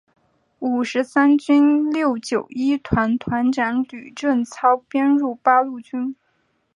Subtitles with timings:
[0.57, 6.15] 五十三军六九一团团长吕正操编入八路军。